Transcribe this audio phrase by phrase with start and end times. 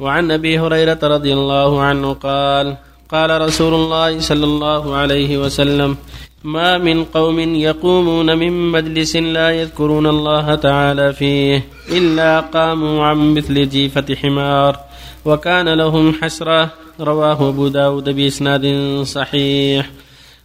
[0.00, 2.76] وعن أبي هريرة رضي الله عنه قال
[3.10, 5.96] قال رسول الله صلى الله عليه وسلم
[6.44, 13.68] ما من قوم يقومون من مجلس لا يذكرون الله تعالى فيه إلا قاموا عن مثل
[13.68, 14.80] جيفة حمار
[15.24, 16.70] وكان لهم حسره
[17.00, 18.66] رواه أبو داود بإسناد
[19.02, 19.90] صحيح.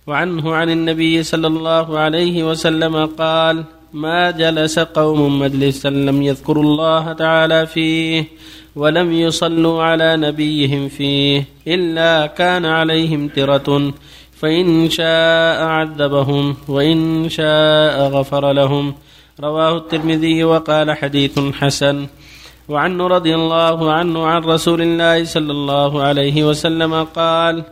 [0.07, 3.63] وعنه عن النبي صلى الله عليه وسلم قال
[3.93, 8.25] ما جلس قوم مجلسا لم يذكروا الله تعالى فيه
[8.75, 13.93] ولم يصلوا على نبيهم فيه إلا كان عليهم ترة.
[14.41, 18.93] فإن شاء عذبهم وإن شاء غفر لهم.
[19.39, 22.07] رواه الترمذي وقال حديث حسن.
[22.69, 27.64] وعنه رضي الله عنه عن رسول الله صلى الله عليه وسلم قال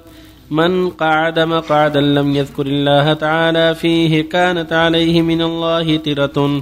[0.51, 6.61] من قعد مقعدا لم يذكر الله تعالى فيه كانت عليه من الله ترة.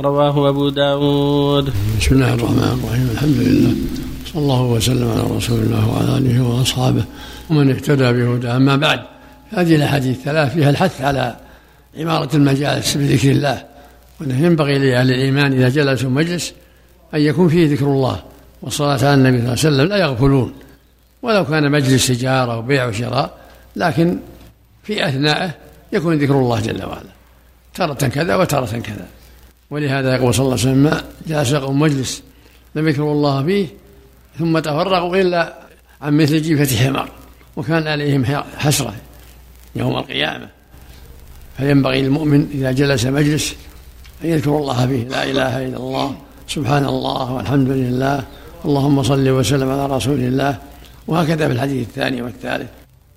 [0.00, 1.72] رواه أبو داود.
[2.00, 3.08] بسم الله الرحمن الرحيم.
[3.12, 3.74] الحمد لله.
[4.26, 7.04] صلى الله وسلم على رسول الله وعلى آله وأصحابه
[7.50, 8.56] ومن اهتدى بهداه.
[8.56, 9.00] أما بعد
[9.50, 11.36] هذه الأحاديث الثلاث فيها الحث على
[11.98, 13.64] عمارة المجالس بذكر الله
[14.20, 16.52] وأنه ينبغي لأهل الإيمان إذا جلسوا مجلس
[17.14, 18.22] أن يكون فيه ذكر الله
[18.62, 20.52] والصلاة على النبي صلى الله عليه وسلم لا يغفلون.
[21.22, 23.38] ولو كان مجلس تجارة وبيع وشراء
[23.76, 24.18] لكن
[24.84, 25.50] في أثناءه
[25.92, 27.10] يكون ذكر الله جل وعلا.
[27.74, 29.06] تارة كذا وتارة كذا.
[29.70, 32.22] ولهذا يقول صلى الله عليه وسلم ما جلس قوم مجلس
[32.74, 33.66] لم يذكروا الله فيه
[34.38, 35.54] ثم تفرغوا إلا
[36.02, 37.08] عن مثل جيفة حمار
[37.56, 38.24] وكان عليهم
[38.56, 38.94] حسرة
[39.76, 40.48] يوم القيامة.
[41.56, 43.54] فينبغي للمؤمن إذا جلس مجلس
[44.24, 46.16] أن يذكر الله فيه لا إله إلا الله
[46.48, 48.24] سبحان الله والحمد لله
[48.64, 50.58] اللهم صل وسلم على رسول الله.
[51.06, 52.68] وهكذا في الحديث الثاني والثالث.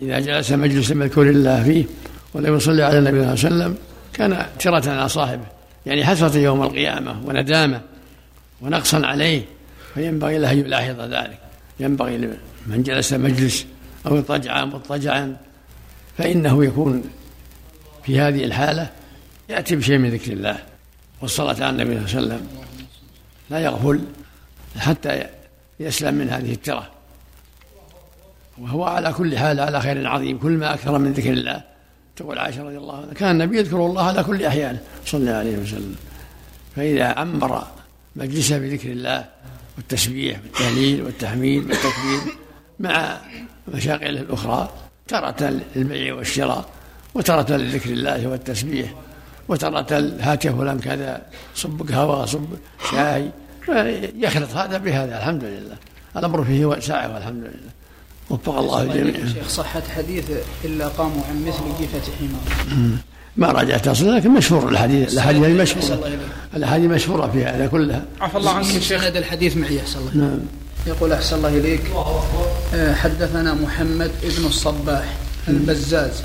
[0.02, 1.86] إذا جلس مجلس مذكور الله فيه
[2.34, 3.78] ولم يصلي على النبي صلى الله عليه وسلم
[4.14, 5.45] كان ترة على صاحبه.
[5.86, 7.81] يعني حسرة يوم القيامة وندامة
[8.62, 9.45] ونقصا عليه
[9.94, 11.39] فينبغي له أن يلاحظ ذلك.
[11.80, 13.66] ينبغي لمن جلس مجلس
[14.06, 15.38] أو اضطجع مضطجعا
[16.17, 17.04] فإنه يكون
[18.04, 18.89] في هذه الحالة
[19.49, 20.58] يأتي بشيء من ذكر الله.
[21.21, 22.48] والصلاة على النبي صلى الله عليه وسلم
[23.50, 24.02] لا يغفل
[24.77, 25.23] حتى
[25.80, 26.89] يسلم من هذه الترة.
[28.58, 31.73] وهو على كل حال على خير عظيم كل ما أكثر من ذكر الله.
[32.16, 35.58] تقول عائشة رضي الله عنها كان النبي يذكر الله على كل أحيانه صلى الله عليه
[35.58, 35.96] وسلم.
[36.76, 37.64] فإذا عمر
[38.16, 39.26] مجلسه بذكر الله
[39.78, 42.20] والتسبيح والتهليل والتحميد والتكبير
[42.80, 43.18] مع
[43.68, 44.70] مشاغله الأخرى
[45.08, 46.66] ترة للبيع والشراء
[47.14, 48.94] وترة لذكر الله والتسبيح
[49.48, 51.22] وترة هات يا فلان كذا
[51.56, 52.48] صب قهوة صب
[52.92, 53.32] شاي
[54.16, 55.78] يخلط هذا بهذا الحمد لله.
[56.18, 57.72] الأمر فيه ساعة والحمد لله.
[58.30, 60.23] وفق الله الجميع شيخ صحة حديث
[60.66, 62.98] إلا قاموا عن مثل جيفة حمار
[63.38, 66.20] ما راجعت أصلا لكن مشهور الحديث الاحاديث المشهوره
[66.56, 69.04] الاحاديث مشهوره في هذا كلها عفى الله عنك شيخ.
[69.04, 70.12] هذا الحديث معي أحسن الله.
[70.16, 70.39] نعم.
[70.88, 71.82] يقول أحسن الله إليك
[72.73, 75.06] آه، حدثنا محمد ابن الصباح
[75.48, 76.22] البزاز.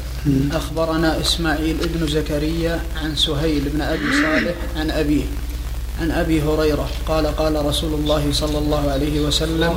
[0.52, 5.24] أخبرنا إسماعيل ابن زكريا عن سهيل بن أبي صالح عن أبيه.
[6.00, 9.74] عن أبي هريرة قال قال رسول الله صلى الله عليه وسلم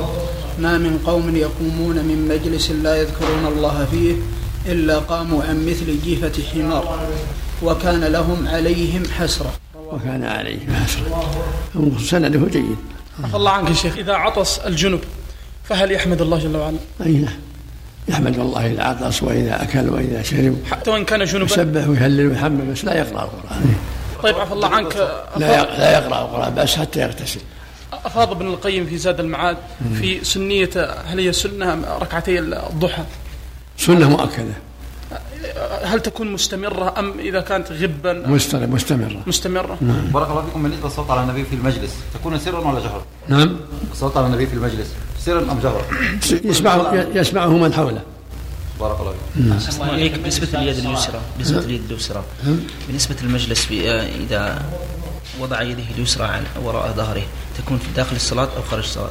[0.58, 4.14] ما من قوم يقومون من مجلس لا يذكرون الله فيه
[4.72, 7.08] إلا قاموا عن مثل جيفة حمار
[7.62, 9.52] وكان لهم عليهم حسرة.
[9.74, 11.24] وكان عليهم حسرة.
[11.98, 12.76] سنده جيد.
[13.24, 13.98] عفى الله عنك يا شيخ.
[13.98, 15.00] إذا عطس الجنب
[15.64, 17.34] فهل يحمد الله جل وعلا؟ أي نعم.
[18.08, 20.56] يحمد الله إذا عطس وإذا أكل وإذا شرب.
[20.70, 23.74] حتى وإن كان جنبا يسبح ويهلل ويحمد بس لا يقرأ القرآن.
[24.22, 24.96] طيب عفى الله عنك.
[25.36, 27.40] لا لا يقرأ القرآن بس حتى يغتسل.
[27.92, 29.56] أفاض ابن القيم في زاد المعاد
[29.94, 30.70] في سنية
[31.06, 33.02] هل هي سنة ركعتي الضحى؟
[33.78, 34.54] سنة مؤكدة.
[35.84, 39.22] هل تكون مستمرة أم إذا كانت غبا؟ مستمر مستمرة.
[39.26, 39.78] مستمرة.
[40.12, 43.56] بارك الله فيكم بالنسبة للصلاه على النبي في المجلس تكون سرا ولا جهرا؟ نعم.
[43.92, 44.88] الصلاه على النبي في المجلس
[45.18, 45.82] سرا أم جهرا؟
[46.44, 48.02] يسمعه يسمعه من حوله.
[48.82, 49.14] بارك الله
[49.74, 52.24] الله عليك بالنسبة لليد اليسرى بالنسبة لليد اليسرى.
[52.86, 54.62] بالنسبة للمجلس في آه، إذا
[55.40, 57.22] وضع يده اليسرى عن وراء ظهره
[57.58, 59.10] تكون في داخل الصلاة أو خارج الصلاة؟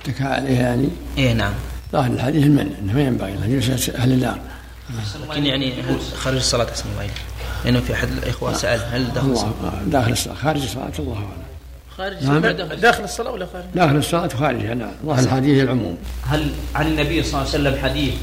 [0.00, 0.88] اتكى عليه يعني؟
[1.18, 1.52] إيه نعم.
[1.92, 4.38] ظاهر الحديث المنع إنه ما ينبغي له يجلس أهل النار.
[5.30, 5.72] لكن يعني
[6.16, 7.12] خارج الصلاة أحسن الله عليك
[7.64, 11.46] لأنه في أحد الإخوة سأل هل داخل الله الصلاة؟ داخل الصلاة خارج الصلاة الله أعلم.
[11.96, 12.40] خارج نعم.
[12.80, 13.30] داخل الصلاة.
[13.30, 14.90] ولا خارج؟ داخل الصلاة وخارجها نعم.
[15.06, 15.96] ظاهر الحديث العموم.
[16.26, 18.14] هل عن النبي صلى الله عليه وسلم حديث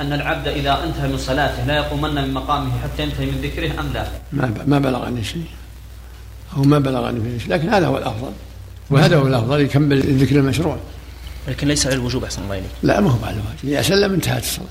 [0.00, 3.92] أن العبد إذا انتهى من صلاته لا يقومن من مقامه حتى ينتهي من ذكره أم
[3.94, 5.44] لا؟ ما ما بلغني شيء.
[6.56, 7.52] أو ما بلغني فيه شيء.
[7.52, 8.32] لكن هذا هو الأفضل.
[8.90, 10.76] وهذا هو الأفضل يكمل الذكر المشروع.
[11.48, 14.42] لكن ليس على الوجوب أحسن الله عليك لا ما هو على الواجب إذا سلم انتهت
[14.42, 14.66] الصلاة.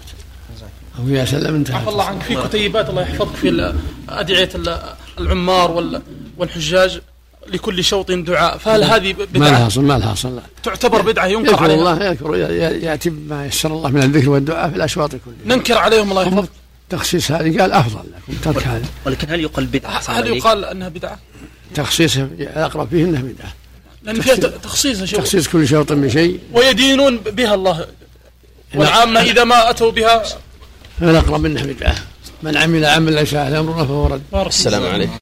[1.00, 2.16] أو إذا سلم انتهت عفى الله الصلاة.
[2.16, 2.24] عنك.
[2.44, 3.74] في كتيبات الله يحفظك في
[4.10, 4.80] أدعية ال-
[5.20, 6.02] العمار وال-
[6.38, 7.02] والحجاج.
[7.48, 8.58] لكل شوط دعاء.
[8.58, 10.36] فهل هذه ما بدعة لها أصل ما لها أصل.
[10.36, 10.42] لا.
[10.64, 12.36] تعتبر بدعة ينكر عليها؟ الله يذكر
[12.84, 15.56] يأتي بما يسر الله من الذكر والدعاء في الأشواط كلها.
[15.56, 16.50] ننكر عليهم الله يحفظك
[16.90, 21.20] تخصيص هذه قال أفضل لكم ترك هذا ولكن هل يقال بدعة هل؟ يقال أنها بدعة؟
[21.76, 23.54] تخصيص الاقرب فيه انه بدعة.
[24.04, 25.20] لأن فيها تخصيص يا شيخ.
[25.20, 27.86] تخصيص كل شوط بشيء ويدينون بها الله.
[28.76, 30.24] والعامة إذا ما أتوا بها
[31.00, 31.96] فالاقرب انه بدعة.
[32.44, 34.22] من عمل عمل ليس على امرنا فهو رد.
[34.48, 35.18] السلام عليكم.